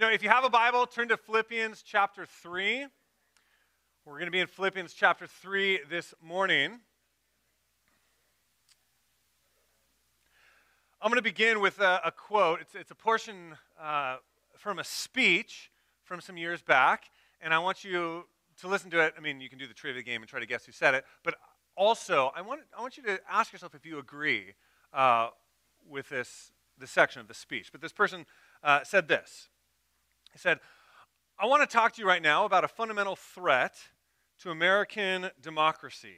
[0.00, 2.86] Now, if you have a Bible, turn to Philippians chapter 3.
[4.04, 6.78] We're going to be in Philippians chapter 3 this morning.
[11.02, 12.60] I'm going to begin with a, a quote.
[12.60, 14.18] It's, it's, a portion uh,
[14.56, 15.72] from a speech
[16.04, 17.06] from some years back,
[17.40, 18.26] and I want you
[18.60, 19.14] to listen to it.
[19.18, 21.04] I mean, you can do the trivia game and try to guess who said it,
[21.24, 21.34] but
[21.76, 24.54] also, I want, I want you to ask yourself if you agree
[24.94, 25.30] uh,
[25.90, 27.72] with this, this section of the speech.
[27.72, 28.26] But this person
[28.62, 29.48] uh, said this
[30.38, 30.60] He said,
[31.36, 33.76] I want to talk to you right now about a fundamental threat
[34.40, 36.14] to American democracy.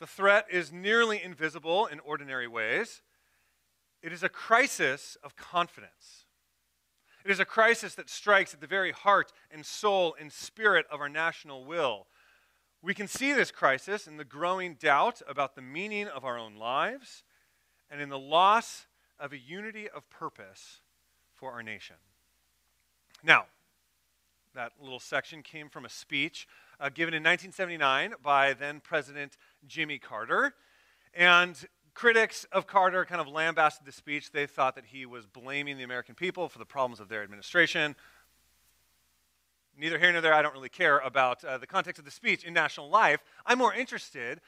[0.00, 3.00] The threat is nearly invisible in ordinary ways.
[4.02, 6.24] It is a crisis of confidence.
[7.24, 11.00] It is a crisis that strikes at the very heart and soul and spirit of
[11.00, 12.08] our national will.
[12.82, 16.56] We can see this crisis in the growing doubt about the meaning of our own
[16.56, 17.22] lives
[17.88, 20.80] and in the loss of a unity of purpose
[21.32, 21.98] for our nation.
[23.22, 23.46] Now,
[24.54, 26.46] that little section came from a speech
[26.80, 30.54] uh, given in 1979 by then President Jimmy Carter.
[31.14, 31.56] And
[31.94, 34.30] critics of Carter kind of lambasted the speech.
[34.32, 37.96] They thought that he was blaming the American people for the problems of their administration
[39.78, 42.44] neither here nor there, I don't really care about uh, the context of the speech
[42.44, 43.20] in national life.
[43.46, 44.40] I'm more interested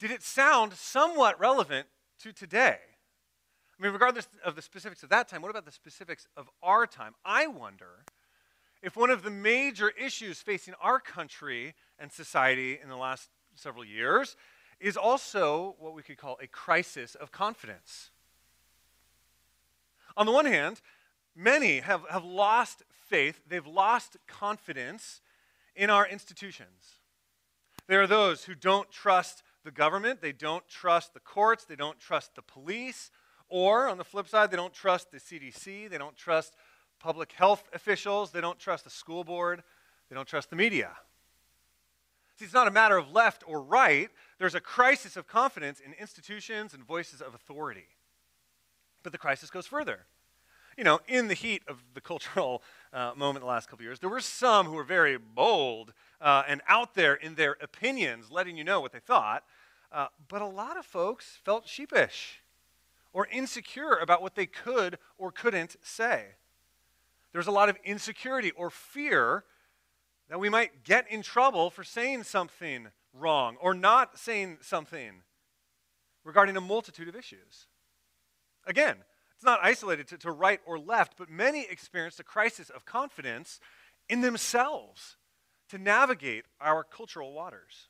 [0.00, 1.86] did it sound somewhat relevant
[2.18, 2.78] to today?
[3.78, 6.86] I mean, regardless of the specifics of that time, what about the specifics of our
[6.86, 7.14] time?
[7.24, 8.04] I wonder
[8.82, 13.84] if one of the major issues facing our country and society in the last several
[13.84, 14.36] years
[14.78, 18.10] is also what we could call a crisis of confidence.
[20.16, 20.80] On the one hand,
[21.34, 25.20] many have, have lost faith, they've lost confidence
[25.74, 27.00] in our institutions.
[27.86, 31.98] There are those who don't trust the government, they don't trust the courts, they don't
[31.98, 33.10] trust the police,
[33.48, 36.54] or on the flip side, they don't trust the CDC, they don't trust
[36.98, 39.62] public health officials, they don't trust the school board,
[40.08, 40.90] they don't trust the media.
[42.36, 44.10] See, it's not a matter of left or right.
[44.38, 47.86] There's a crisis of confidence in institutions and voices of authority.
[49.04, 50.06] But the crisis goes further
[50.76, 52.62] you know, in the heat of the cultural
[52.92, 56.60] uh, moment the last couple years, there were some who were very bold uh, and
[56.68, 59.44] out there in their opinions, letting you know what they thought.
[59.92, 62.40] Uh, but a lot of folks felt sheepish
[63.14, 66.26] or insecure about what they could or couldn't say.
[67.32, 69.44] There's a lot of insecurity or fear
[70.28, 75.22] that we might get in trouble for saying something wrong or not saying something
[76.24, 77.66] regarding a multitude of issues.
[78.66, 78.96] Again,
[79.36, 83.60] it's not isolated to, to right or left, but many experienced a crisis of confidence
[84.08, 85.16] in themselves
[85.68, 87.88] to navigate our cultural waters.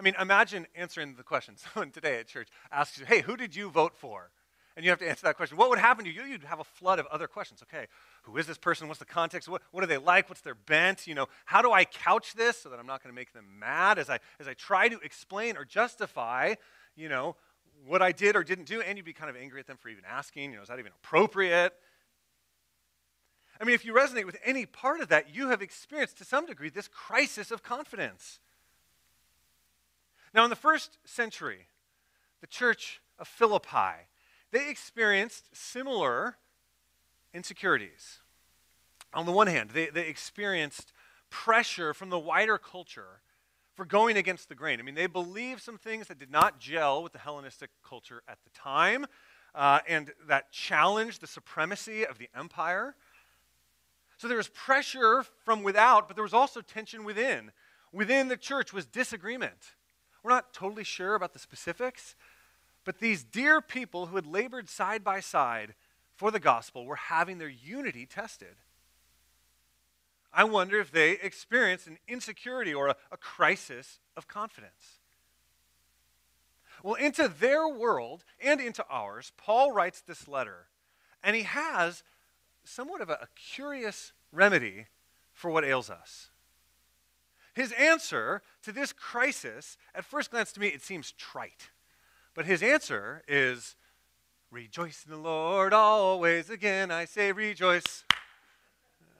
[0.00, 1.56] I mean, imagine answering the question.
[1.74, 4.30] Someone today at church asks you, hey, who did you vote for?
[4.74, 5.58] And you have to answer that question.
[5.58, 6.22] What would happen to you?
[6.22, 7.62] You'd have a flood of other questions.
[7.62, 7.86] Okay,
[8.22, 8.88] who is this person?
[8.88, 9.46] What's the context?
[9.46, 10.30] What, what are they like?
[10.30, 11.06] What's their bent?
[11.06, 13.44] You know, how do I couch this so that I'm not going to make them
[13.58, 16.54] mad as I, as I try to explain or justify,
[16.96, 17.36] you know,
[17.84, 19.90] what I did or didn't do, and you'd be kind of angry at them for
[19.90, 21.74] even asking, you know, is that even appropriate?
[23.60, 26.46] I mean, if you resonate with any part of that, you have experienced to some
[26.46, 28.38] degree this crisis of confidence.
[30.32, 31.66] Now, in the first century,
[32.40, 34.06] the church of Philippi,
[34.52, 36.36] they experienced similar
[37.34, 38.20] insecurities.
[39.12, 40.92] On the one hand, they, they experienced
[41.30, 43.22] pressure from the wider culture
[43.74, 44.78] for going against the grain.
[44.78, 48.38] I mean, they believed some things that did not gel with the Hellenistic culture at
[48.44, 49.06] the time,
[49.54, 52.94] uh, and that challenged the supremacy of the empire.
[54.18, 57.52] So there was pressure from without, but there was also tension within.
[57.92, 59.74] Within the church was disagreement.
[60.22, 62.14] We're not totally sure about the specifics,
[62.84, 65.74] but these dear people who had labored side by side
[66.14, 68.56] for the gospel were having their unity tested.
[70.32, 74.98] I wonder if they experienced an insecurity or a, a crisis of confidence.
[76.82, 80.68] Well, into their world and into ours, Paul writes this letter,
[81.22, 82.02] and he has
[82.64, 84.86] somewhat of a, a curious remedy
[85.32, 86.29] for what ails us.
[87.60, 91.68] His answer to this crisis, at first glance to me, it seems trite.
[92.34, 93.76] But his answer is
[94.50, 96.48] Rejoice in the Lord always.
[96.48, 98.06] Again, I say rejoice.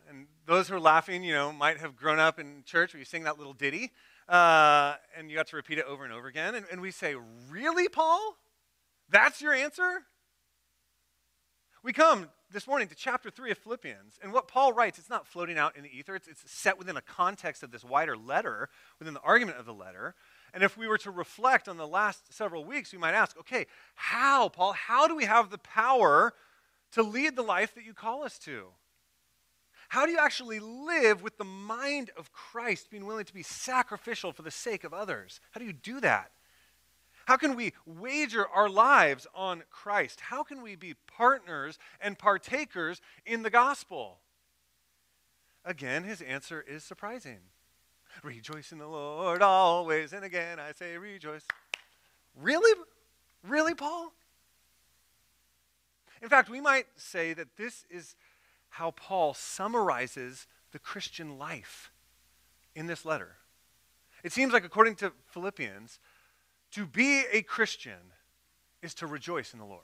[0.08, 3.04] And those who are laughing, you know, might have grown up in church where you
[3.04, 3.92] sing that little ditty,
[4.26, 6.54] uh, and you got to repeat it over and over again.
[6.54, 7.16] And, and we say,
[7.50, 8.38] Really, Paul?
[9.10, 10.04] That's your answer?
[11.82, 15.26] We come this morning to chapter 3 of Philippians, and what Paul writes, it's not
[15.26, 18.68] floating out in the ether, it's, it's set within a context of this wider letter,
[18.98, 20.14] within the argument of the letter.
[20.52, 23.66] And if we were to reflect on the last several weeks, we might ask, okay,
[23.94, 26.34] how, Paul, how do we have the power
[26.92, 28.66] to lead the life that you call us to?
[29.88, 34.32] How do you actually live with the mind of Christ, being willing to be sacrificial
[34.32, 35.40] for the sake of others?
[35.52, 36.32] How do you do that?
[37.26, 40.20] How can we wager our lives on Christ?
[40.20, 44.18] How can we be partners and partakers in the gospel?
[45.64, 47.38] Again, his answer is surprising.
[48.22, 51.44] Rejoice in the Lord always, and again I say rejoice.
[52.34, 52.78] Really?
[53.46, 54.12] Really, Paul?
[56.22, 58.14] In fact, we might say that this is
[58.70, 61.90] how Paul summarizes the Christian life
[62.74, 63.36] in this letter.
[64.22, 65.98] It seems like, according to Philippians,
[66.72, 68.12] to be a Christian
[68.82, 69.82] is to rejoice in the Lord.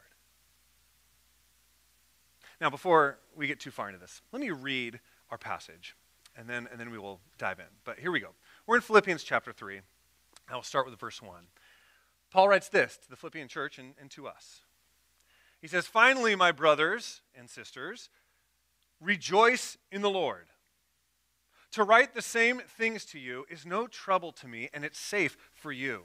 [2.61, 5.01] Now, before we get too far into this, let me read
[5.31, 5.95] our passage,
[6.37, 7.67] and then, and then we will dive in.
[7.85, 8.31] But here we go.
[8.67, 9.81] We're in Philippians chapter 3.
[10.49, 11.35] I will start with verse 1.
[12.31, 14.63] Paul writes this to the Philippian church and, and to us.
[15.61, 18.09] He says, Finally, my brothers and sisters,
[19.01, 20.47] rejoice in the Lord.
[21.73, 25.37] To write the same things to you is no trouble to me, and it's safe
[25.53, 26.05] for you.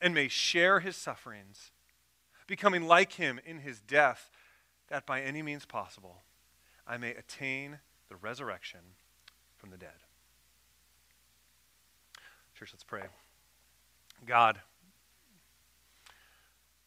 [0.00, 1.70] and may share his sufferings,
[2.46, 4.30] becoming like him in his death,
[4.88, 6.22] that by any means possible
[6.86, 7.78] I may attain
[8.08, 8.80] the resurrection
[9.56, 9.90] from the dead.
[12.54, 13.02] Church, let's pray.
[14.26, 14.60] God,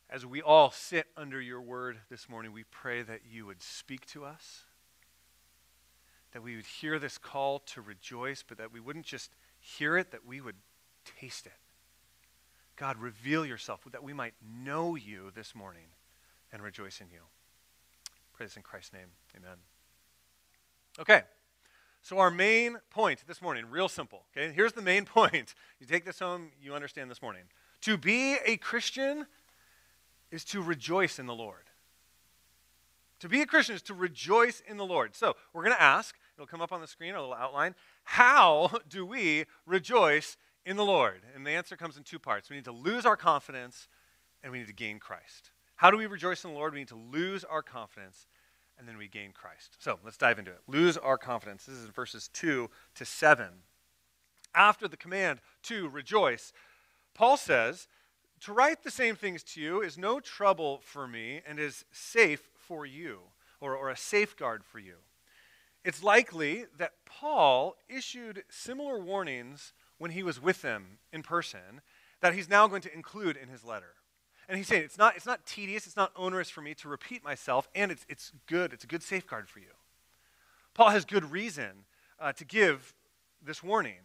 [0.10, 4.06] as we all sit under your word this morning, we pray that you would speak
[4.08, 4.64] to us,
[6.34, 10.12] that we would hear this call to rejoice, but that we wouldn't just hear it,
[10.12, 10.58] that we would
[11.06, 11.54] taste it.
[12.82, 15.86] God, reveal yourself that we might know you this morning
[16.52, 17.20] and rejoice in you.
[18.34, 19.10] Praise in Christ's name.
[19.38, 19.58] Amen.
[21.00, 21.22] Okay.
[22.02, 24.24] So our main point this morning, real simple.
[24.36, 24.52] Okay?
[24.52, 25.54] Here's the main point.
[25.80, 27.44] You take this home, you understand this morning.
[27.82, 29.28] To be a Christian
[30.32, 31.70] is to rejoice in the Lord.
[33.20, 35.16] To be a Christian is to rejoice in the Lord.
[35.16, 37.76] So we're going to ask, it'll come up on the screen, a little outline,
[38.06, 41.22] how do we rejoice in the Lord?
[41.36, 42.50] And the answer comes in two parts.
[42.50, 43.88] We need to lose our confidence
[44.44, 45.52] and we need to gain Christ.
[45.76, 46.74] How do we rejoice in the Lord?
[46.74, 48.28] We need to lose our confidence
[48.78, 49.78] and then we gain Christ.
[49.80, 50.62] So let's dive into it.
[50.68, 51.66] Lose our confidence.
[51.66, 53.48] This is in verses 2 to 7.
[54.54, 56.52] After the command to rejoice,
[57.14, 57.88] Paul says,
[58.42, 62.50] to write the same things to you is no trouble for me and is safe
[62.58, 63.20] for you,
[63.60, 64.96] or, or a safeguard for you.
[65.86, 71.82] It's likely that Paul issued similar warnings when he was with them in person
[72.22, 73.94] that he's now going to include in his letter.
[74.50, 77.24] And he's saying it's not, it's not tedious, it's not onerous for me to repeat
[77.24, 79.74] myself, and it's, it's good, it's a good safeguard for you.
[80.74, 81.86] Paul has good reason
[82.20, 82.96] uh, to give
[83.46, 84.00] this warning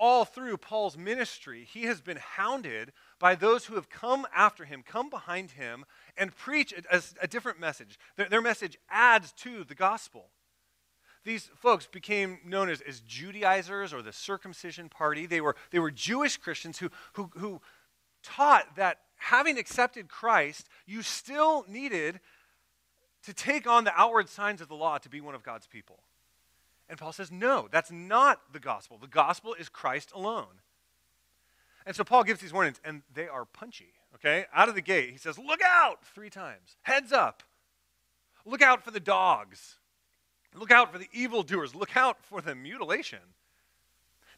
[0.00, 4.82] all through Paul's ministry, he has been hounded by those who have come after him,
[4.82, 5.84] come behind him,
[6.16, 7.98] and preach a, a different message.
[8.16, 10.30] Their, their, message adds to the gospel.
[11.24, 15.26] These folks became known as, as Judaizers or the circumcision party.
[15.26, 17.60] They were, they were Jewish Christians who, who, who
[18.22, 22.20] taught that having accepted Christ, you still needed
[23.24, 26.00] to take on the outward signs of the law to be one of God's people.
[26.88, 28.98] And Paul says, no, that's not the gospel.
[28.98, 30.62] The gospel is Christ alone.
[31.86, 34.46] And so Paul gives these warnings, and they are punchy, okay?
[34.54, 36.76] Out of the gate, he says, look out three times.
[36.82, 37.42] Heads up.
[38.44, 39.76] Look out for the dogs.
[40.54, 41.74] Look out for the evildoers.
[41.74, 43.20] Look out for the mutilation.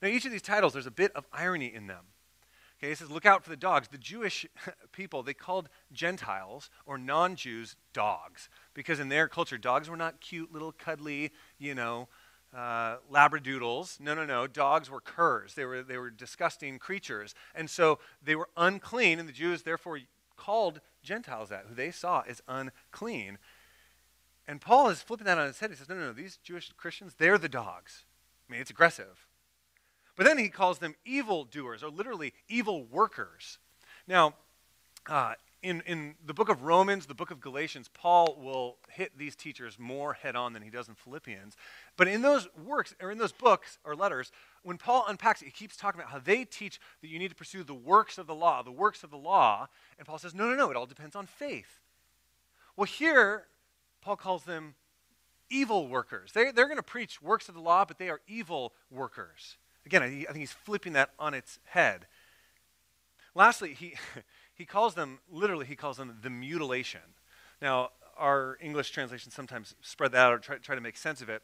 [0.01, 2.07] Now, each of these titles, there's a bit of irony in them.
[2.79, 3.87] Okay, it says, look out for the dogs.
[3.89, 4.45] The Jewish
[4.93, 10.21] people, they called Gentiles or non Jews dogs because in their culture, dogs were not
[10.21, 12.09] cute, little, cuddly, you know,
[12.55, 14.01] uh, labradoodles.
[14.01, 14.49] No, no, no.
[14.49, 15.55] Dogs were curs.
[15.55, 17.35] They were, they were disgusting creatures.
[17.55, 20.01] And so they were unclean, and the Jews therefore
[20.37, 23.39] called Gentiles that, who they saw as unclean.
[24.47, 25.71] And Paul is flipping that on his head.
[25.71, 26.13] He says, no, no, no.
[26.13, 28.05] These Jewish Christians, they're the dogs.
[28.49, 29.27] I mean, it's aggressive.
[30.17, 33.59] But then he calls them evil doers, or literally evil workers.
[34.07, 34.35] Now,
[35.09, 39.37] uh, in, in the book of Romans, the book of Galatians, Paul will hit these
[39.37, 41.57] teachers more head on than he does in Philippians.
[41.97, 44.33] But in those works, or in those books or letters,
[44.65, 47.37] when Paul unpacks it, he keeps talking about how they teach that you need to
[47.37, 49.69] pursue the works of the law, the works of the law.
[49.99, 51.81] And Paul says, no, no, no, it all depends on faith.
[52.77, 53.47] Well, here,
[54.03, 54.75] Paul calls them
[55.49, 56.33] evil workers.
[56.33, 59.57] They, they're going to preach works of the law, but they are evil workers.
[59.87, 62.07] Again, I, I think he's flipping that on its head.
[63.35, 63.95] Lastly, he,
[64.55, 67.01] he calls them, literally, he calls them the mutilation.
[67.61, 71.29] Now, our English translations sometimes spread that out or try, try to make sense of
[71.29, 71.43] it.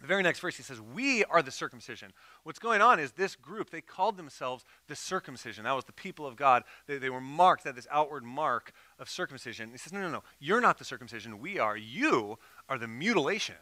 [0.00, 2.12] The very next verse, he says, We are the circumcision.
[2.44, 5.64] What's going on is this group, they called themselves the circumcision.
[5.64, 6.62] That was the people of God.
[6.86, 9.70] They, they were marked, had this outward mark of circumcision.
[9.72, 10.22] He says, No, no, no.
[10.38, 11.40] You're not the circumcision.
[11.40, 11.76] We are.
[11.76, 12.38] You
[12.68, 13.56] are the mutilation.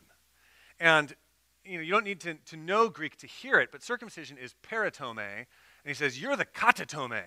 [0.78, 1.14] And
[1.64, 4.54] you know, you don't need to, to know Greek to hear it, but circumcision is
[4.62, 5.18] peritome.
[5.18, 5.46] And
[5.84, 7.22] he says, You're the katatome.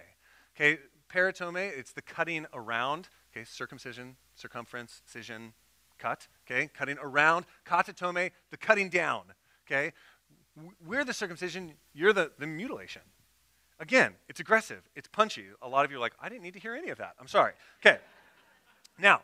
[0.55, 0.79] Okay,
[1.11, 3.09] peritome, it's the cutting around.
[3.31, 5.53] Okay, circumcision, circumference, cision,
[5.97, 6.27] cut.
[6.49, 7.45] Okay, cutting around.
[7.65, 9.23] Katatome, the cutting down.
[9.67, 9.93] Okay,
[10.85, 13.01] we're the circumcision, you're the, the mutilation.
[13.79, 15.45] Again, it's aggressive, it's punchy.
[15.61, 17.13] A lot of you are like, I didn't need to hear any of that.
[17.19, 17.53] I'm sorry.
[17.85, 17.99] Okay,
[18.97, 19.21] now,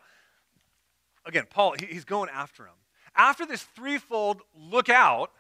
[1.25, 2.73] again, Paul, he, he's going after him.
[3.15, 5.31] After this threefold look out,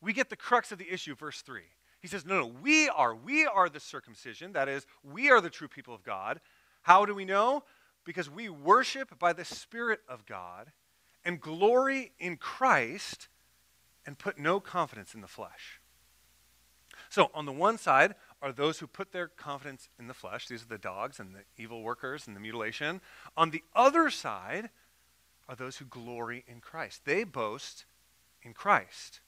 [0.00, 1.62] we get the crux of the issue, verse 3.
[2.00, 3.14] He says, No, no, we are.
[3.14, 4.52] We are the circumcision.
[4.52, 6.40] That is, we are the true people of God.
[6.82, 7.62] How do we know?
[8.04, 10.72] Because we worship by the Spirit of God
[11.24, 13.28] and glory in Christ
[14.06, 15.80] and put no confidence in the flesh.
[17.08, 20.48] So, on the one side are those who put their confidence in the flesh.
[20.48, 23.00] These are the dogs and the evil workers and the mutilation.
[23.36, 24.70] On the other side
[25.48, 27.04] are those who glory in Christ.
[27.04, 27.84] They boast
[28.42, 29.20] in Christ.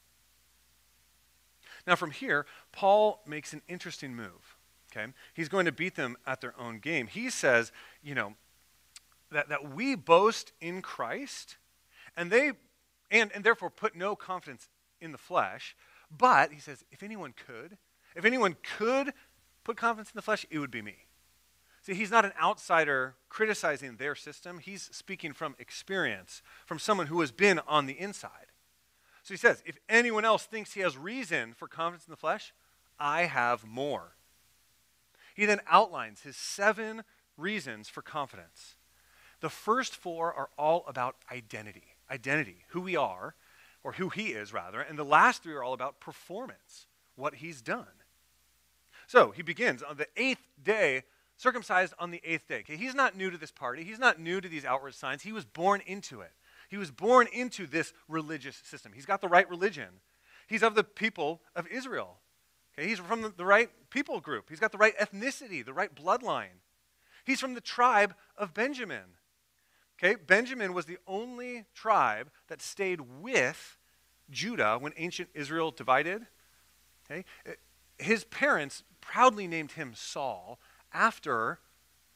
[1.87, 4.57] Now, from here, Paul makes an interesting move.
[4.91, 5.13] Okay?
[5.35, 7.07] He's going to beat them at their own game.
[7.07, 7.73] He says,
[8.03, 8.35] you know,
[9.31, 11.57] that, that we boast in Christ,
[12.17, 12.53] and they
[13.11, 14.69] and, and therefore put no confidence
[15.01, 15.77] in the flesh.
[16.11, 17.77] But he says, if anyone could,
[18.17, 19.13] if anyone could
[19.65, 20.97] put confidence in the flesh, it would be me.
[21.83, 24.59] See, he's not an outsider criticizing their system.
[24.59, 28.53] He's speaking from experience, from someone who has been on the inside.
[29.23, 32.53] So he says, if anyone else thinks he has reason for confidence in the flesh,
[32.99, 34.15] I have more.
[35.35, 37.03] He then outlines his seven
[37.37, 38.77] reasons for confidence.
[39.41, 43.35] The first four are all about identity identity, who we are,
[43.83, 44.81] or who he is, rather.
[44.81, 47.87] And the last three are all about performance, what he's done.
[49.07, 51.03] So he begins on the eighth day
[51.37, 52.61] circumcised on the eighth day.
[52.61, 53.83] Okay, he's not new to this party.
[53.83, 55.23] He's not new to these outward signs.
[55.23, 56.33] He was born into it.
[56.69, 58.93] He was born into this religious system.
[58.95, 59.89] He's got the right religion.
[60.47, 62.19] He's of the people of Israel.
[62.79, 64.49] Okay, he's from the, the right people group.
[64.49, 66.61] He's got the right ethnicity, the right bloodline.
[67.25, 69.17] He's from the tribe of Benjamin.
[70.03, 73.77] Okay, Benjamin was the only tribe that stayed with
[74.31, 76.27] Judah when ancient Israel divided.
[77.07, 77.53] Okay, eh,
[77.99, 80.59] his parents proudly named him Saul
[80.93, 81.61] after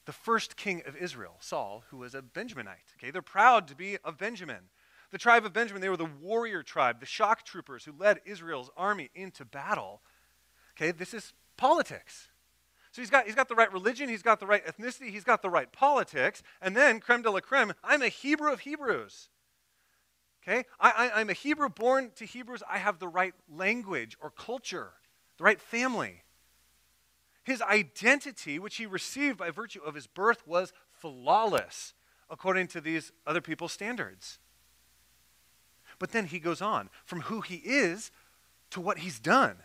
[0.04, 2.94] the first king of Israel, Saul, who was a Benjaminite.
[2.98, 4.68] Okay, they're proud to be of Benjamin.
[5.12, 8.70] The tribe of Benjamin, they were the warrior tribe, the shock troopers who led Israel's
[8.76, 10.00] army into battle.
[10.76, 12.28] Okay, this is politics.
[12.96, 15.42] So he's got, he's got the right religion, he's got the right ethnicity, he's got
[15.42, 19.28] the right politics, and then, creme de la creme, I'm a Hebrew of Hebrews.
[20.42, 20.64] Okay?
[20.80, 22.62] I, I, I'm a Hebrew born to Hebrews.
[22.66, 24.92] I have the right language or culture,
[25.36, 26.22] the right family.
[27.44, 31.92] His identity, which he received by virtue of his birth, was flawless
[32.30, 34.38] according to these other people's standards.
[35.98, 38.10] But then he goes on from who he is
[38.70, 39.56] to what he's done.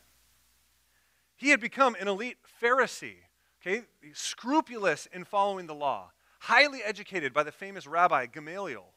[1.42, 3.16] He had become an elite Pharisee,
[3.60, 3.82] okay,
[4.14, 8.94] scrupulous in following the law, highly educated by the famous rabbi Gamaliel.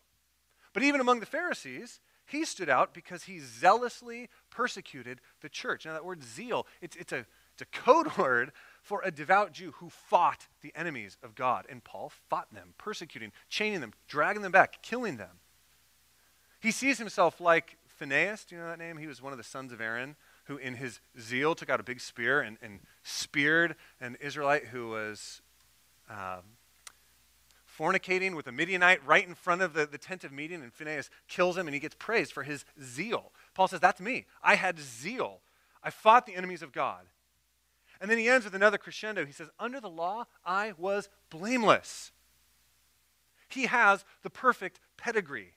[0.74, 5.86] But even among the Pharisees, he stood out because he zealously persecuted the church.
[5.86, 7.24] Now, that word zeal, it's, it's, a,
[7.54, 11.64] it's a code word for a devout Jew who fought the enemies of God.
[11.70, 15.40] And Paul fought them, persecuting, chaining them, dragging them back, killing them.
[16.60, 18.98] He sees himself like Phinehas, do you know that name?
[18.98, 21.84] He was one of the sons of Aaron who, in his zeal, took out a
[21.84, 25.40] big spear and, and speared an Israelite who was
[26.08, 26.42] um,
[27.78, 31.10] fornicating with a Midianite right in front of the, the tent of meeting, and Phinehas
[31.28, 33.32] kills him and he gets praised for his zeal.
[33.54, 34.26] Paul says, That's me.
[34.42, 35.40] I had zeal.
[35.82, 37.06] I fought the enemies of God.
[38.00, 39.24] And then he ends with another crescendo.
[39.24, 42.12] He says, Under the law, I was blameless.
[43.48, 45.54] He has the perfect pedigree.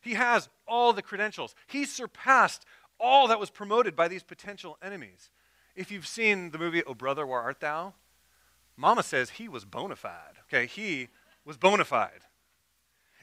[0.00, 1.54] He has all the credentials.
[1.66, 2.64] He surpassed
[3.00, 5.30] all that was promoted by these potential enemies.
[5.74, 7.94] If you've seen the movie Oh Brother, Where Art Thou?
[8.76, 10.38] Mama says he was bona fide.
[10.48, 11.08] Okay, he
[11.44, 12.24] was bona fide.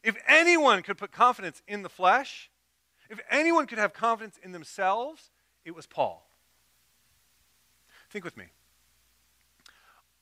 [0.04, 2.50] If anyone could put confidence in the flesh,
[3.10, 5.32] if anyone could have confidence in themselves,
[5.66, 6.28] it was Paul.
[8.10, 8.46] Think with me.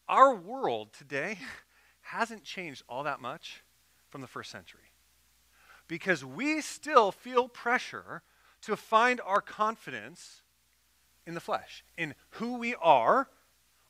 [0.08, 1.40] Our world today
[2.02, 3.64] hasn't changed all that much
[4.10, 4.92] from the first century
[5.88, 8.24] because we still feel pressure
[8.66, 10.42] to find our confidence
[11.26, 13.30] in the flesh, in who we are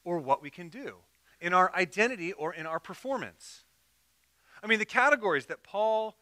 [0.04, 0.98] or what we can do,
[1.42, 3.64] in our identity or in our performance.
[4.64, 6.16] I mean, the categories that Paul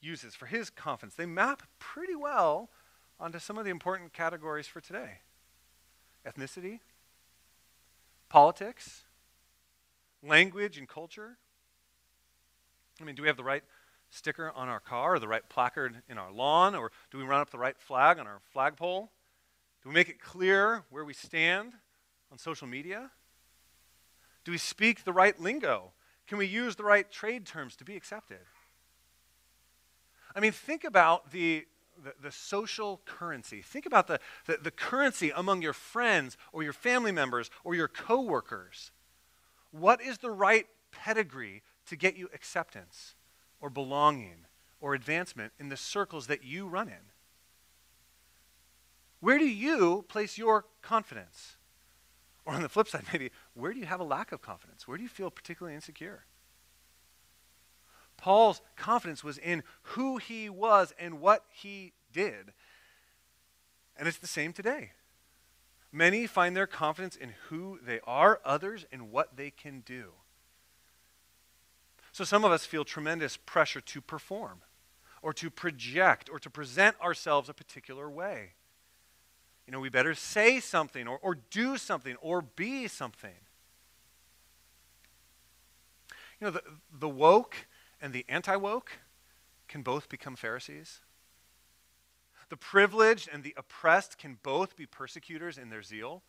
[0.00, 2.70] uses for his confidence, they map pretty well
[3.20, 5.20] onto some of the important categories for today
[6.26, 6.80] ethnicity,
[8.28, 9.04] politics,
[10.22, 11.38] language and culture.
[13.00, 13.64] I mean, do we have the right
[14.10, 16.74] sticker on our car or the right placard in our lawn?
[16.74, 19.10] Or do we run up the right flag on our flagpole?
[19.82, 21.72] Do we make it clear where we stand
[22.32, 23.10] on social media?
[24.44, 25.92] Do we speak the right lingo?
[26.26, 28.40] Can we use the right trade terms to be accepted?
[30.34, 31.66] I mean, think about the,
[32.02, 33.62] the, the, social currency.
[33.62, 37.88] Think about the, the, the currency among your friends or your family members or your
[37.88, 38.92] coworkers.
[39.70, 43.14] What is the right pedigree to get you acceptance?
[43.60, 44.46] Or belonging
[44.80, 47.12] or advancement in the circles that you run in?
[49.20, 51.56] Where do you place your confidence?
[52.44, 54.86] Or on the flip side, maybe, where do you have a lack of confidence?
[54.86, 56.24] Where do you feel particularly insecure?
[58.16, 62.52] Paul's confidence was in who he was and what he did.
[63.96, 64.92] And it's the same today.
[65.90, 70.12] Many find their confidence in who they are, others in what they can do.
[72.18, 74.62] So some of us feel tremendous pressure to perform
[75.22, 78.54] or to project or to present ourselves a particular way.
[79.68, 83.36] You know, we better say something or, or do something or be something.
[86.40, 87.68] You know, the, the woke
[88.02, 88.98] and the anti woke
[89.68, 90.98] can both become Pharisees.
[92.48, 96.24] The privileged and the oppressed can both be persecutors in their zeal.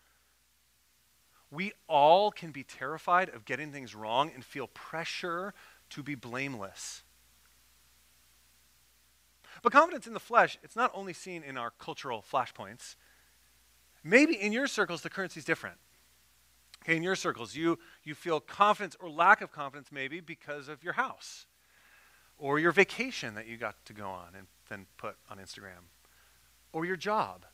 [1.50, 5.56] We all can be terrified of getting things wrong and feel pressure
[5.92, 7.04] to be blameless.
[9.62, 12.96] But confidence in the flesh, it's not only seen in our cultural flashpoints.
[14.04, 15.78] Maybe in your circles, the currency is different.
[16.84, 20.84] Okay, in your circles, you, you feel confidence or lack of confidence maybe because of
[20.84, 21.46] your house
[22.38, 25.90] or your vacation that you got to go on and then put on Instagram
[26.72, 27.46] or your job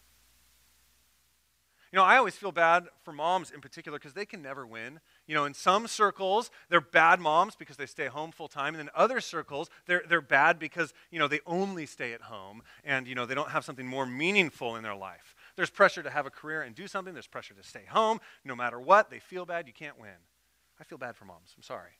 [1.96, 5.00] you know, I always feel bad for moms in particular because they can never win.
[5.28, 8.74] You know, in some circles, they're bad moms because they stay home full time.
[8.74, 12.64] And in other circles, they're, they're bad because, you know, they only stay at home
[12.84, 15.38] and, you know, they don't have something more meaningful in their life.
[15.56, 17.14] There's pressure to have a career and do something.
[17.14, 18.20] There's pressure to stay home.
[18.44, 19.66] No matter what, they feel bad.
[19.66, 20.20] You can't win.
[20.78, 21.54] I feel bad for moms.
[21.56, 21.92] I'm sorry.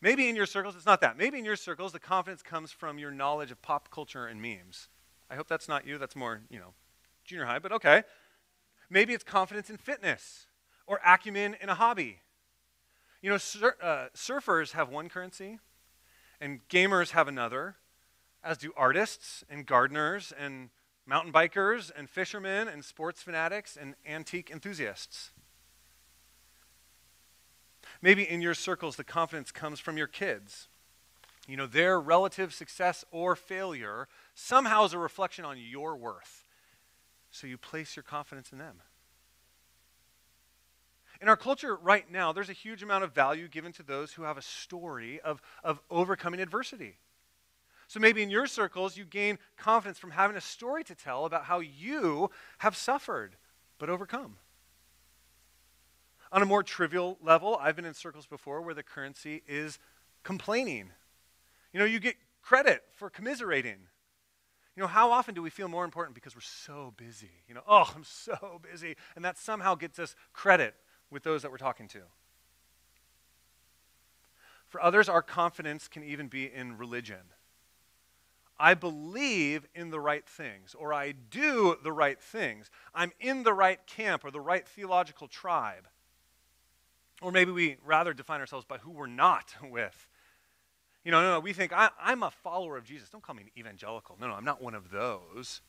[0.00, 1.18] Maybe in your circles, it's not that.
[1.18, 4.86] Maybe in your circles, the confidence comes from your knowledge of pop culture and memes.
[5.28, 5.98] I hope that's not you.
[5.98, 6.72] That's more, you know,
[7.24, 8.04] junior high, but okay.
[8.90, 10.46] Maybe it's confidence in fitness
[10.86, 12.18] or acumen in a hobby.
[13.22, 15.60] You know, sur- uh, surfers have one currency,
[16.40, 17.76] and gamers have another,
[18.42, 20.70] as do artists and gardeners and
[21.06, 25.30] mountain bikers and fishermen and sports fanatics and antique enthusiasts.
[28.02, 30.68] Maybe in your circles, the confidence comes from your kids.
[31.46, 36.49] You know, their relative success or failure somehow is a reflection on your worth.
[37.30, 38.82] So you place your confidence in them.
[41.20, 44.22] In our culture right now, there's a huge amount of value given to those who
[44.22, 46.98] have a story of, of overcoming adversity.
[47.88, 51.44] So maybe in your circles, you gain confidence from having a story to tell about
[51.44, 53.36] how you have suffered
[53.78, 54.36] but overcome.
[56.32, 59.78] On a more trivial level, I've been in circles before where the currency is
[60.22, 60.90] complaining.
[61.72, 63.88] You know, you get credit for commiserating.
[64.80, 67.28] You know, how often do we feel more important because we're so busy?
[67.46, 68.96] You know, oh, I'm so busy.
[69.14, 70.74] And that somehow gets us credit
[71.10, 72.00] with those that we're talking to.
[74.68, 77.34] For others, our confidence can even be in religion.
[78.58, 82.70] I believe in the right things, or I do the right things.
[82.94, 85.88] I'm in the right camp or the right theological tribe.
[87.20, 90.08] Or maybe we rather define ourselves by who we're not with.
[91.04, 93.08] You know, no, no, we think, I, am a follower of Jesus.
[93.08, 94.16] Don't call me an evangelical.
[94.20, 95.62] No, no, I'm not one of those.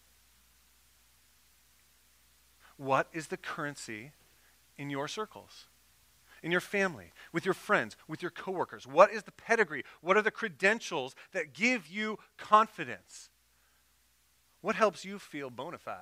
[2.75, 4.11] What is the currency
[4.77, 5.67] in your circles?
[6.43, 8.87] in your family, with your friends, with your coworkers?
[8.87, 9.83] What is the pedigree?
[10.01, 13.29] What are the credentials that give you confidence?
[14.61, 15.97] What helps you feel bona fide?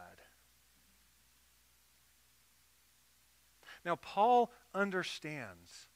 [3.85, 5.87] Now, Paul understands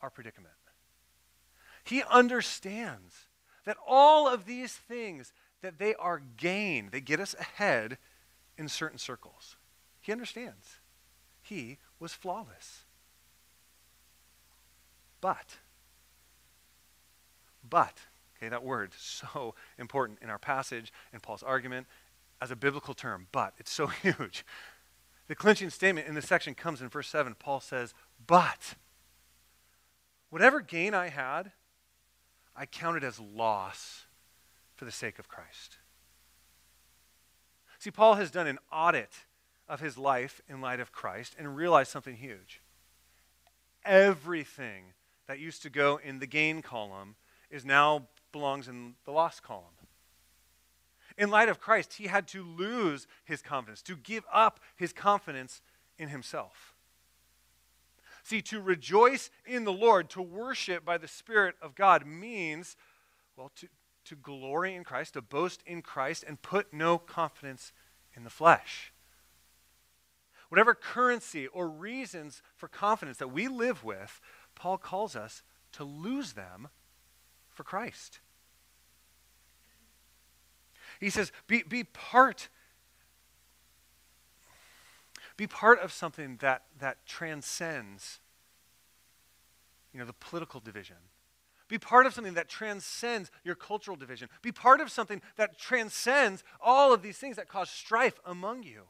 [0.00, 0.54] our predicament.
[1.88, 3.28] He understands
[3.64, 7.96] that all of these things that they are gain, they get us ahead
[8.58, 9.56] in certain circles.
[10.02, 10.80] He understands.
[11.40, 12.84] He was flawless.
[15.22, 15.56] But,
[17.68, 17.94] but,
[18.36, 21.86] okay, that word, so important in our passage, in Paul's argument,
[22.42, 24.44] as a biblical term, but, it's so huge.
[25.26, 27.34] The clinching statement in this section comes in verse 7.
[27.38, 27.94] Paul says,
[28.26, 28.74] But,
[30.28, 31.52] whatever gain I had,
[32.58, 34.06] I counted as loss
[34.74, 35.78] for the sake of Christ.
[37.78, 39.12] See, Paul has done an audit
[39.68, 42.60] of his life in light of Christ and realized something huge.
[43.84, 44.86] Everything
[45.28, 47.14] that used to go in the gain column
[47.48, 49.64] is now belongs in the loss column.
[51.16, 55.62] In light of Christ, he had to lose his confidence, to give up his confidence
[55.96, 56.74] in himself.
[58.28, 62.76] See, to rejoice in the Lord, to worship by the Spirit of God means,
[63.38, 63.68] well, to,
[64.04, 67.72] to glory in Christ, to boast in Christ, and put no confidence
[68.14, 68.92] in the flesh.
[70.50, 74.20] Whatever currency or reasons for confidence that we live with
[74.54, 76.68] Paul calls us to lose them
[77.48, 78.20] for Christ.
[81.00, 82.50] He says, be, be part
[85.38, 88.18] be part of something that, that transcends
[89.94, 90.96] you know, the political division.
[91.68, 94.28] Be part of something that transcends your cultural division.
[94.42, 98.82] Be part of something that transcends all of these things that cause strife among you.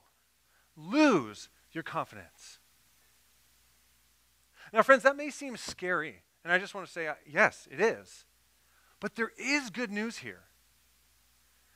[0.75, 2.61] Lose your confidence.
[4.73, 6.23] Now, friends, that may seem scary.
[6.45, 8.25] And I just want to say, uh, yes, it is.
[9.01, 10.45] But there is good news here.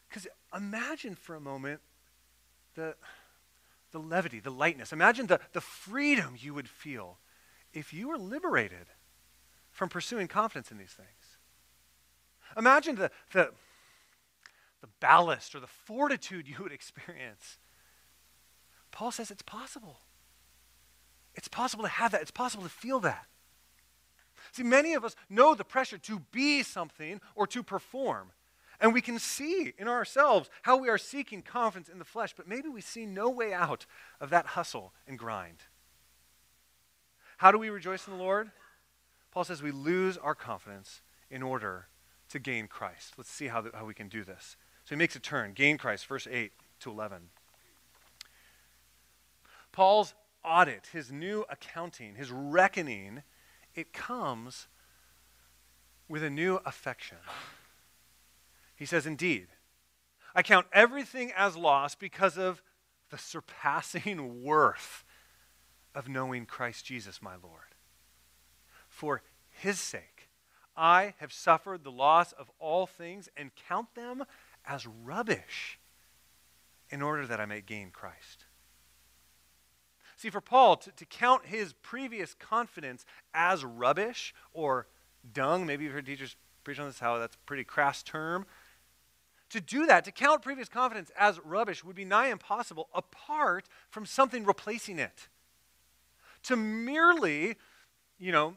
[0.09, 1.81] Because imagine for a moment
[2.75, 2.95] the,
[3.93, 4.93] the levity, the lightness.
[4.93, 7.19] Imagine the, the freedom you would feel
[7.73, 8.89] if you were liberated
[9.71, 11.39] from pursuing confidence in these things.
[12.57, 13.51] Imagine the, the,
[14.81, 17.59] the ballast or the fortitude you would experience.
[18.91, 20.01] Paul says it's possible.
[21.35, 23.27] It's possible to have that, it's possible to feel that.
[24.53, 28.33] See, many of us know the pressure to be something or to perform.
[28.83, 32.49] And we can see in ourselves how we are seeking confidence in the flesh, but
[32.49, 33.87] maybe we see no way out
[34.21, 35.59] of that hustle and grind.
[37.37, 38.51] How do we rejoice in the Lord?
[39.31, 41.87] Paul says we lose our confidence in order
[42.31, 43.15] to gain Christ.
[43.17, 44.57] Let's see how, the, how we can do this.
[44.85, 45.53] So he makes a turn.
[45.53, 47.31] Gain Christ, verse 8 to 11.
[49.71, 50.13] Paul's
[50.45, 53.23] audit, his new accounting, his reckoning,
[53.77, 54.67] it comes
[56.09, 57.19] with a new affection.
[58.83, 59.47] He says, Indeed,
[60.35, 62.65] I count everything as loss because of
[63.11, 65.05] the surpassing worth
[65.95, 67.77] of knowing Christ Jesus, my Lord.
[68.89, 70.31] For his sake,
[70.77, 74.25] I have suffered the loss of all things and count them
[74.67, 75.79] as rubbish
[76.91, 78.47] in order that I may gain Christ.
[80.17, 84.89] See, for Paul, to, to count his previous confidence as rubbish or
[85.33, 88.45] dung, maybe you've heard teachers preach on this, how that's a pretty crass term.
[89.53, 94.07] To do that, to count previous confidence as rubbish, would be nigh impossible apart from
[94.07, 95.29] something replacing it.
[96.45, 97.57] To merely,
[98.19, 98.57] you know,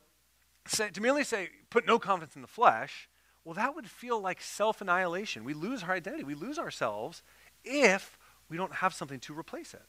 [0.65, 3.10] say, to merely say, put no confidence in the flesh,
[3.43, 5.43] well, that would feel like self annihilation.
[5.43, 7.23] We lose our identity, we lose ourselves
[7.65, 9.84] if we don't have something to replace it.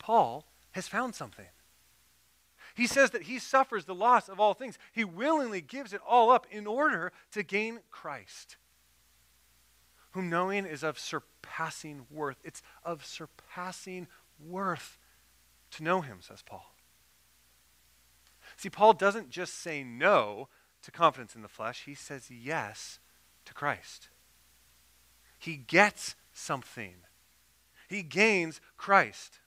[0.00, 1.46] Paul has found something.
[2.74, 4.76] He says that he suffers the loss of all things.
[4.92, 8.56] He willingly gives it all up in order to gain Christ,
[10.18, 12.38] whom knowing is of surpassing worth.
[12.42, 14.08] It's of surpassing
[14.44, 14.98] worth
[15.70, 16.74] to know him, says Paul.
[18.56, 20.48] See, Paul doesn't just say no
[20.82, 22.98] to confidence in the flesh, he says yes
[23.44, 24.08] to Christ.
[25.38, 26.94] He gets something,
[27.88, 29.38] he gains Christ.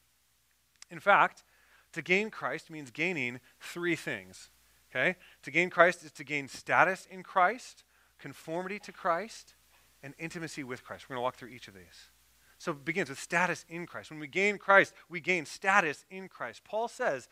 [0.89, 1.43] In fact,
[1.91, 4.51] to gain Christ means gaining three things.
[4.89, 5.17] Okay?
[5.43, 7.83] To gain Christ is to gain status in Christ,
[8.19, 9.55] conformity to Christ,
[10.03, 11.05] and intimacy with Christ.
[11.05, 12.09] We're going to walk through each of these.
[12.57, 14.11] So it begins with status in Christ.
[14.11, 16.63] When we gain Christ, we gain status in Christ.
[16.63, 17.27] Paul says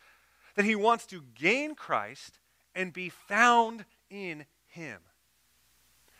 [0.56, 2.38] that he wants to gain Christ
[2.74, 4.98] and be found in him.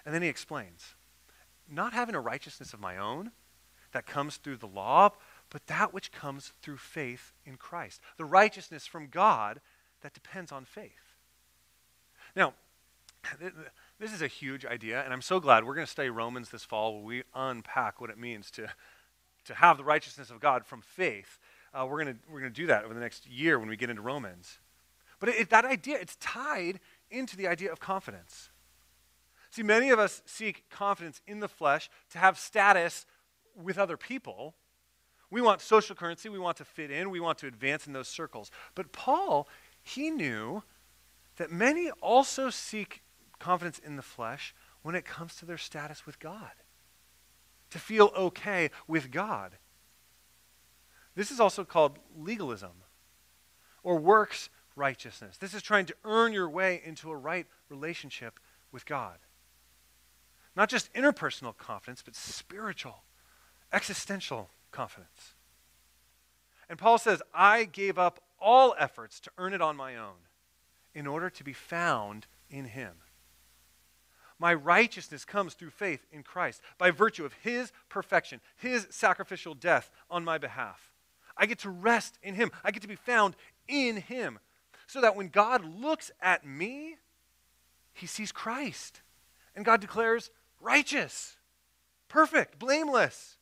[0.04, 0.94] And then he explains
[1.68, 3.32] not having a righteousness of my own
[3.92, 5.10] that comes through the law,
[5.50, 8.00] but that which comes through faith in Christ.
[8.16, 9.60] The righteousness from God
[10.02, 11.16] that depends on faith.
[12.34, 12.54] Now,
[14.00, 16.64] this is a huge idea, and I'm so glad we're going to study Romans this
[16.64, 18.66] fall where we unpack what it means to,
[19.44, 21.38] to have the righteousness of God from faith.
[21.74, 24.00] Uh, we're going we're gonna do that over the next year when we get into
[24.00, 24.58] Romans.
[25.20, 28.48] But it, it, that idea, it's tied into the idea of confidence.
[29.50, 33.04] See, many of us seek confidence in the flesh to have status
[33.54, 34.54] with other people.
[35.30, 38.08] We want social currency, we want to fit in, we want to advance in those
[38.08, 38.50] circles.
[38.74, 39.46] But Paul,
[39.82, 40.62] he knew
[41.36, 43.02] that many also seek
[43.40, 46.52] confidence in the flesh when it comes to their status with God,
[47.70, 49.52] to feel okay with God.
[51.16, 52.84] This is also called legalism
[53.82, 55.36] or works righteousness.
[55.36, 58.38] This is trying to earn your way into a right relationship
[58.70, 59.18] with God.
[60.54, 63.02] Not just interpersonal confidence, but spiritual,
[63.72, 65.34] existential confidence.
[66.68, 70.28] And Paul says, I gave up all efforts to earn it on my own
[70.94, 72.92] in order to be found in him.
[74.40, 79.90] My righteousness comes through faith in Christ by virtue of his perfection, his sacrificial death
[80.10, 80.94] on my behalf.
[81.36, 82.50] I get to rest in him.
[82.64, 83.36] I get to be found
[83.68, 84.38] in him.
[84.86, 86.96] So that when God looks at me,
[87.92, 89.02] he sees Christ.
[89.54, 91.36] And God declares righteous,
[92.08, 93.36] perfect, blameless.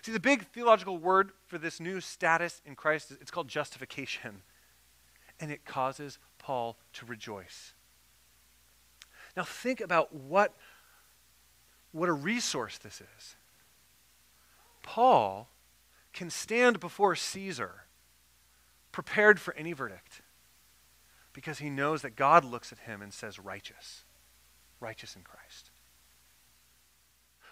[0.00, 4.42] See, the big theological word for this new status in Christ, is it's called justification.
[5.38, 7.74] And it causes Paul to rejoice.
[9.36, 10.54] Now think about what,
[11.92, 13.36] what a resource this is.
[14.82, 15.48] Paul
[16.12, 17.84] can stand before Caesar
[18.90, 20.20] prepared for any verdict
[21.32, 24.04] because he knows that God looks at him and says, righteous,
[24.80, 25.70] righteous in Christ.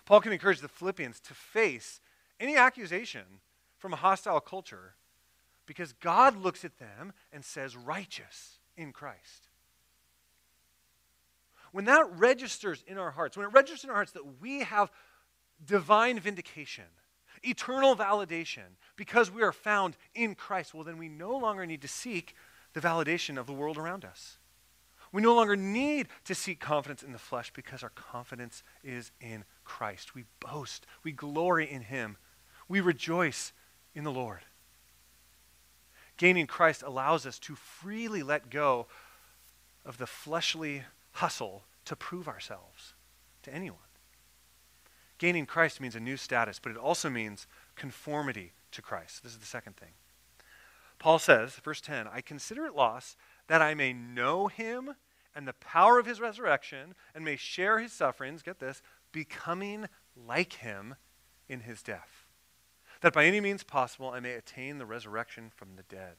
[0.04, 2.00] Paul can encourage the Philippians to face
[2.38, 3.40] any accusation
[3.78, 4.94] from a hostile culture
[5.64, 9.49] because God looks at them and says, righteous in Christ
[11.72, 14.90] when that registers in our hearts, when it registers in our hearts that we have
[15.64, 16.84] divine vindication,
[17.42, 21.88] eternal validation, because we are found in Christ, well, then we no longer need to
[21.88, 22.34] seek
[22.72, 24.38] the validation of the world around us.
[25.12, 29.44] We no longer need to seek confidence in the flesh because our confidence is in
[29.64, 30.14] Christ.
[30.14, 32.16] We boast, we glory in Him,
[32.68, 33.52] we rejoice
[33.94, 34.40] in the Lord.
[36.16, 38.86] Gaining Christ allows us to freely let go
[39.84, 40.82] of the fleshly
[41.20, 42.94] hustle to prove ourselves
[43.42, 43.78] to anyone.
[45.18, 49.22] Gaining Christ means a new status, but it also means conformity to Christ.
[49.22, 49.90] This is the second thing.
[50.98, 53.16] Paul says, verse 10, I consider it loss
[53.48, 54.94] that I may know him
[55.34, 58.80] and the power of his resurrection and may share his sufferings, get this,
[59.12, 60.94] becoming like him
[61.50, 62.24] in his death,
[63.02, 66.16] that by any means possible I may attain the resurrection from the dead.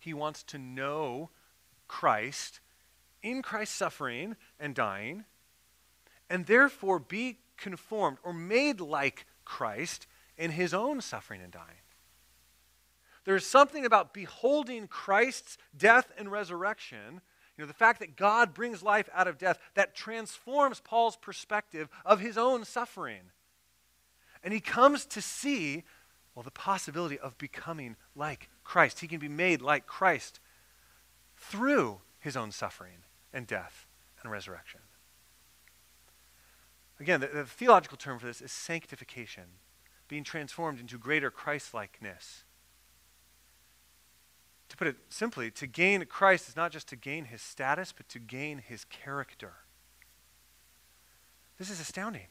[0.00, 1.30] He wants to know
[1.86, 2.58] Christ
[3.22, 5.24] in Christ's suffering and dying,
[6.28, 10.06] and therefore be conformed or made like Christ
[10.36, 11.82] in his own suffering and dying.
[13.24, 17.20] There's something about beholding Christ's death and resurrection,
[17.56, 21.90] you know, the fact that God brings life out of death, that transforms Paul's perspective
[22.06, 23.32] of his own suffering.
[24.42, 25.84] And he comes to see,
[26.34, 29.00] well, the possibility of becoming like Christ.
[29.00, 30.40] He can be made like Christ
[31.36, 33.86] through his own suffering and death
[34.22, 34.80] and resurrection.
[36.98, 39.44] Again, the, the theological term for this is sanctification,
[40.08, 42.44] being transformed into greater Christ likeness.
[44.68, 48.08] To put it simply, to gain Christ is not just to gain his status, but
[48.10, 49.52] to gain his character.
[51.58, 52.28] This is astounding.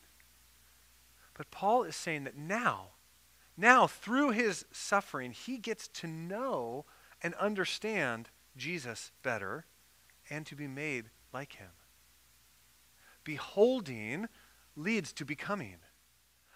[1.36, 2.90] But Paul is saying that now,
[3.58, 6.86] now through his suffering, he gets to know
[7.22, 9.66] and understand Jesus better
[10.30, 11.70] and to be made like him.
[13.24, 14.28] Beholding
[14.76, 15.78] leads to becoming.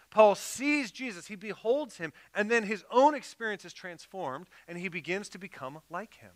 [0.10, 4.88] Paul sees Jesus, he beholds him, and then his own experience is transformed, and he
[4.88, 6.32] begins to become like him.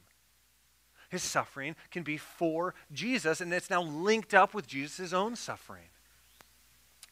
[1.10, 5.89] His suffering can be for Jesus, and it's now linked up with Jesus' own suffering.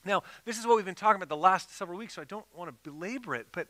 [0.04, 2.46] Now, this is what we've been talking about the last several weeks, so I don't
[2.56, 3.68] want to belabor it, but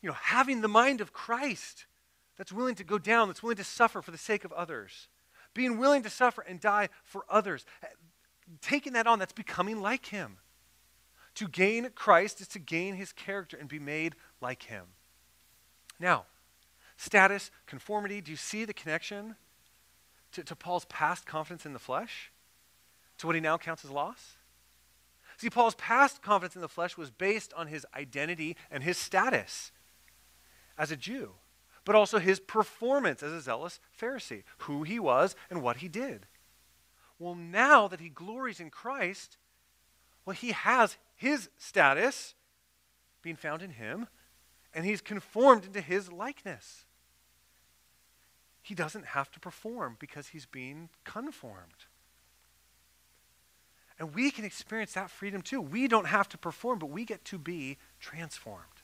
[0.00, 1.86] you know, having the mind of Christ
[2.36, 5.08] that's willing to go down, that's willing to suffer for the sake of others
[5.58, 7.66] being willing to suffer and die for others.
[8.60, 10.38] taking that on, that's becoming like him.
[11.34, 14.84] To gain Christ is to gain his character and be made like him.
[15.98, 16.26] Now,
[16.96, 19.34] status, conformity, do you see the connection
[20.30, 22.30] to, to Paul's past confidence in the flesh?
[23.18, 24.36] To what he now counts as loss?
[25.38, 29.72] See, Paul's past confidence in the flesh was based on his identity and his status
[30.78, 31.32] as a Jew,
[31.88, 36.26] but also his performance as a zealous Pharisee, who he was and what he did.
[37.18, 39.38] Well, now that he glories in Christ,
[40.26, 42.34] well, he has his status
[43.22, 44.06] being found in him,
[44.74, 46.84] and he's conformed into his likeness.
[48.60, 51.86] He doesn't have to perform because he's being conformed.
[53.98, 55.62] And we can experience that freedom too.
[55.62, 58.77] We don't have to perform, but we get to be transformed.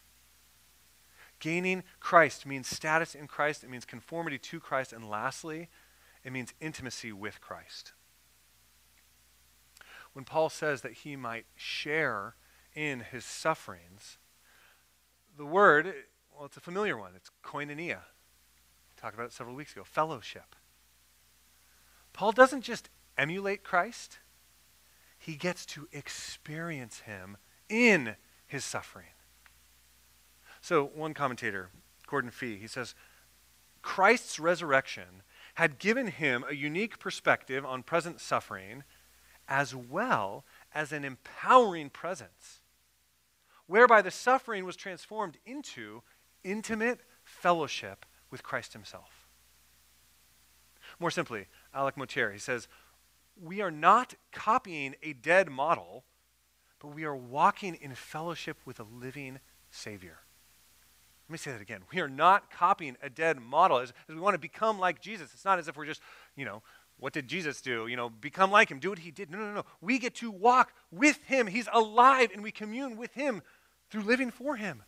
[1.40, 5.68] Gaining Christ means status in Christ, it means conformity to Christ, and lastly,
[6.24, 7.92] it means intimacy with Christ.
[10.14, 12.36] When Paul says that he might share
[12.74, 14.18] in his sufferings,
[15.36, 15.92] the word,
[16.34, 17.12] well, it's a familiar one.
[17.16, 17.98] It's koinonia.
[17.98, 20.54] We talked about it several weeks ago fellowship.
[22.12, 24.18] Paul doesn't just emulate Christ,
[25.18, 27.36] he gets to experience him
[27.68, 28.16] in
[28.46, 29.13] his suffering.
[30.64, 31.68] So, one commentator,
[32.06, 32.94] Gordon Fee, he says
[33.82, 35.22] Christ's resurrection
[35.56, 38.82] had given him a unique perspective on present suffering
[39.46, 42.62] as well as an empowering presence,
[43.66, 46.02] whereby the suffering was transformed into
[46.42, 49.28] intimate fellowship with Christ himself.
[50.98, 52.68] More simply, Alec Motyer, he says,
[53.38, 56.04] we are not copying a dead model,
[56.78, 60.20] but we are walking in fellowship with a living Savior.
[61.28, 61.80] Let me say that again.
[61.92, 65.30] We are not copying a dead model as, as, we want to become like Jesus.
[65.32, 66.02] It's not as if we're just,
[66.36, 66.62] you know,
[66.98, 67.86] what did Jesus do?
[67.86, 69.30] You know, become like him, do what he did.
[69.30, 69.64] No, no, no.
[69.80, 71.46] We get to walk with him.
[71.46, 73.42] He's alive, and we commune with him
[73.90, 74.82] through living for him.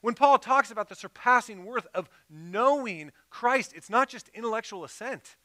[0.00, 5.36] When Paul talks about the surpassing worth of knowing Christ, it's not just intellectual assent.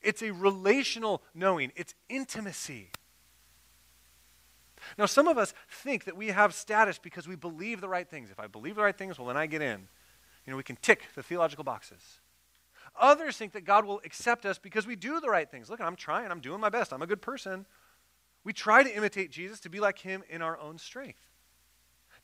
[0.00, 2.90] It's a relational knowing, it's intimacy.
[4.98, 8.30] Now, some of us think that we have status because we believe the right things.
[8.30, 9.88] If I believe the right things, well, then I get in.
[10.46, 12.20] You know, we can tick the theological boxes.
[12.98, 15.70] Others think that God will accept us because we do the right things.
[15.70, 17.66] Look, I'm trying, I'm doing my best, I'm a good person.
[18.42, 21.20] We try to imitate Jesus, to be like him in our own strength.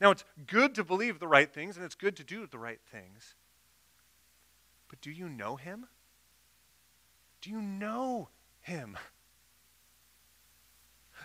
[0.01, 2.79] Now, it's good to believe the right things and it's good to do the right
[2.91, 3.35] things.
[4.89, 5.87] But do you know him?
[7.41, 8.29] Do you know
[8.61, 8.97] him?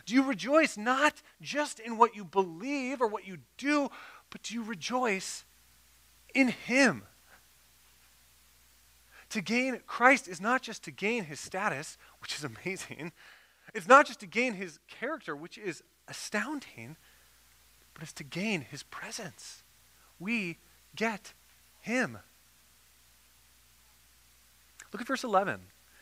[0.05, 3.91] Do you rejoice not just in what you believe or what you do,
[4.31, 5.45] but do you rejoice
[6.35, 7.05] in him?
[9.31, 13.13] To gain Christ is not just to gain his status, which is amazing.
[13.75, 16.97] It's not just to gain his character, which is astounding,
[17.95, 19.63] but it's to gain his presence.
[20.19, 20.59] We
[20.95, 21.33] get
[21.81, 22.19] him.
[24.93, 25.61] Look at verse 11.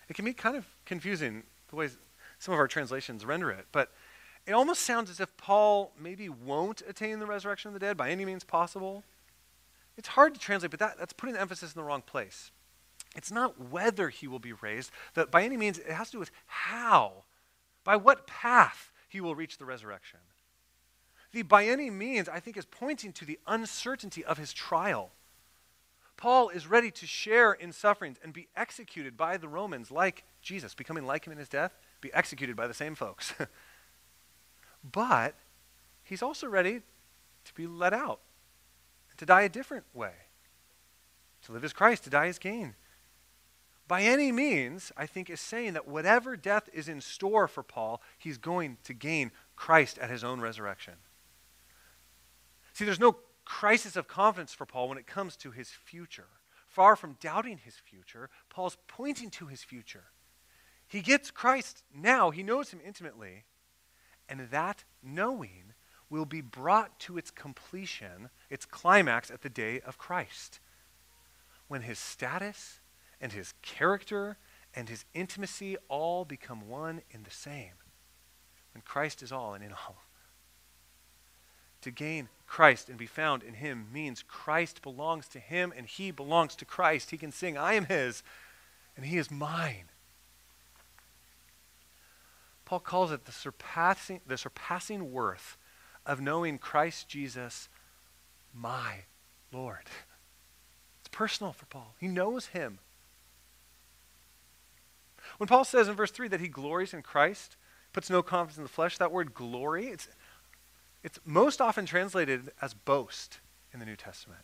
[0.09, 1.89] It can be kind of confusing the way
[2.41, 3.93] some of our translations render it, but
[4.47, 8.11] it almost sounds as if Paul maybe won't attain the resurrection of the dead by
[8.11, 9.05] any means possible.
[9.97, 12.51] It's hard to translate, but that, that's putting the emphasis in the wrong place.
[13.15, 16.19] It's not whether he will be raised, that by any means, it has to do
[16.19, 17.25] with how,
[17.85, 20.21] by what path he will reach the resurrection.
[21.33, 25.11] The by any means, I think, is pointing to the uncertainty of his trial.
[26.17, 30.75] Paul is ready to share in sufferings and be executed by the Romans like Jesus,
[30.75, 33.35] becoming like him in his death, be executed by the same folks.
[34.93, 35.35] but
[36.03, 36.81] he's also ready
[37.45, 38.21] to be let out,
[39.17, 40.13] to die a different way.
[41.47, 42.75] To live as Christ, to die as gain.
[43.89, 48.01] By any means, I think is saying that whatever death is in store for Paul,
[48.19, 50.95] he's going to gain Christ at his own resurrection.
[52.73, 56.29] See, there's no crisis of confidence for Paul when it comes to his future.
[56.69, 60.05] Far from doubting his future, Paul's pointing to his future.
[60.91, 63.45] He gets Christ now, he knows him intimately,
[64.29, 65.75] and that knowing
[66.11, 70.59] will be brought to its completion, its climax at the day of Christ,
[71.69, 72.81] when his status
[73.21, 74.37] and his character
[74.75, 77.75] and his intimacy all become one in the same.
[78.75, 80.03] When Christ is all and in all.
[81.83, 86.11] To gain Christ and be found in him means Christ belongs to him and he
[86.11, 87.11] belongs to Christ.
[87.11, 88.25] He can sing, I am his
[88.97, 89.85] and he is mine.
[92.71, 95.59] Paul calls it the surpassing, the surpassing worth
[96.07, 97.69] of knowing Christ Jesus,
[98.55, 99.07] my
[99.53, 99.87] Lord.
[101.01, 101.97] It's personal for Paul.
[101.99, 102.79] He knows him.
[105.39, 107.57] When Paul says in verse 3 that he glories in Christ,
[107.93, 110.07] puts no confidence in the flesh, that word glory, it's,
[111.03, 113.41] it's most often translated as boast
[113.75, 114.43] in the New Testament.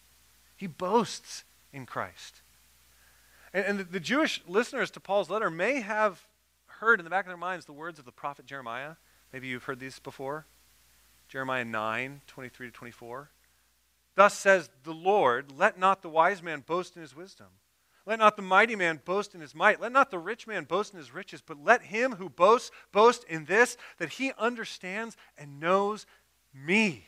[0.57, 2.43] He boasts in Christ.
[3.55, 6.27] And, and the, the Jewish listeners to Paul's letter may have
[6.81, 8.97] heard in the back of their minds the words of the prophet Jeremiah.
[9.33, 10.47] Maybe you've heard these before.
[11.29, 13.31] Jeremiah 9, 23 to 24.
[14.15, 17.49] Thus says the Lord, let not the wise man boast in his wisdom.
[18.07, 19.81] Let not the mighty man boast in his might.
[19.81, 23.25] Let not the rich man boast in his riches, but let him who boasts boast
[23.25, 26.07] in this, that he understands and knows
[26.55, 27.07] me.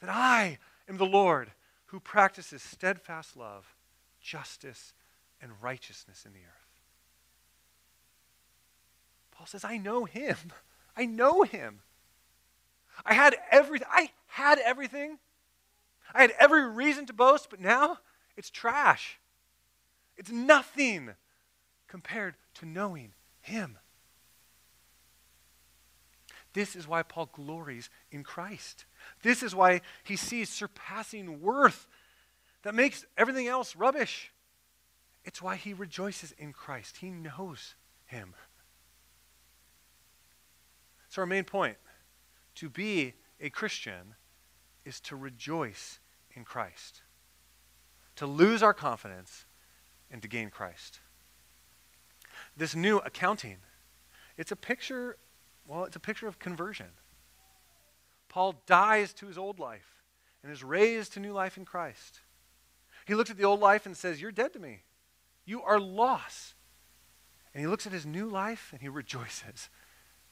[0.00, 0.58] That I
[0.88, 1.52] am the Lord
[1.86, 3.74] who practices steadfast love,
[4.22, 4.94] justice,
[5.42, 6.69] and righteousness in the earth.
[9.40, 10.36] Paul says, I know him.
[10.98, 11.80] I know him.
[13.06, 13.88] I had everything.
[13.90, 15.18] I had everything.
[16.14, 17.96] I had every reason to boast, but now
[18.36, 19.18] it's trash.
[20.18, 21.14] It's nothing
[21.88, 23.78] compared to knowing him.
[26.52, 28.84] This is why Paul glories in Christ.
[29.22, 31.86] This is why he sees surpassing worth
[32.62, 34.32] that makes everything else rubbish.
[35.24, 36.98] It's why he rejoices in Christ.
[36.98, 37.74] He knows
[38.04, 38.34] him.
[41.10, 41.76] So, our main point
[42.54, 44.14] to be a Christian
[44.84, 45.98] is to rejoice
[46.34, 47.02] in Christ,
[48.16, 49.44] to lose our confidence
[50.08, 51.00] and to gain Christ.
[52.56, 53.56] This new accounting,
[54.36, 55.16] it's a picture,
[55.66, 56.86] well, it's a picture of conversion.
[58.28, 60.04] Paul dies to his old life
[60.44, 62.20] and is raised to new life in Christ.
[63.04, 64.82] He looks at the old life and says, You're dead to me.
[65.44, 66.54] You are lost.
[67.52, 69.68] And he looks at his new life and he rejoices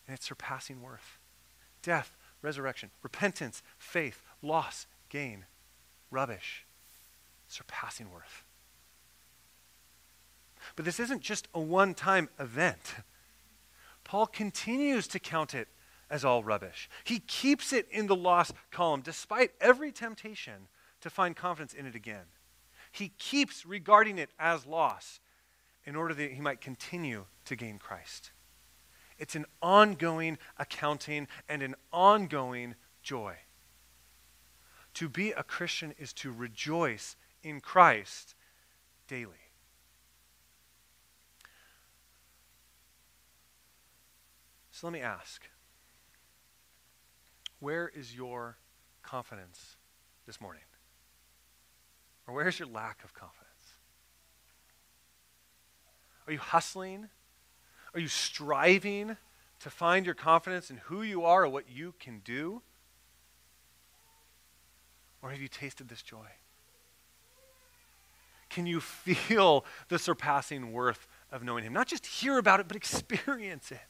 [0.09, 1.19] and its surpassing worth.
[1.83, 5.45] Death, resurrection, repentance, faith, loss, gain,
[6.11, 6.65] rubbish,
[7.47, 8.43] surpassing worth.
[10.75, 12.97] But this isn't just a one time event.
[14.03, 15.69] Paul continues to count it
[16.11, 16.89] as all rubbish.
[17.05, 20.69] He keeps it in the loss column despite every temptation
[21.03, 22.25] to find confidence in it again.
[22.91, 25.21] He keeps regarding it as loss
[25.85, 28.31] in order that he might continue to gain Christ.
[29.19, 33.35] It's an ongoing accounting and an ongoing joy.
[34.95, 38.35] To be a Christian is to rejoice in Christ
[39.07, 39.33] daily.
[44.71, 45.43] So let me ask
[47.59, 48.59] where is your
[49.03, 49.77] confidence
[50.27, 50.63] this morning?
[52.29, 53.49] Or where's your lack of confidence?
[56.27, 57.09] Are you hustling
[57.99, 59.17] are you striving
[59.59, 62.63] to find your confidence in who you are or what you can do?
[65.21, 66.29] Or have you tasted this joy?
[68.51, 71.73] Can you feel the surpassing worth of knowing Him?
[71.73, 73.81] Not just hear about it, but experience it.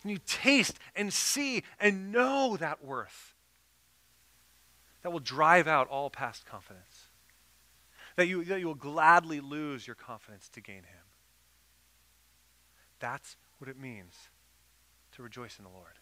[0.00, 3.34] Can you taste and see and know that worth?
[5.02, 7.08] That will drive out all past confidence.
[8.16, 11.03] That you, that you will gladly lose your confidence to gain Him.
[13.04, 14.14] That's what it means
[15.12, 15.98] to rejoice in the Lord.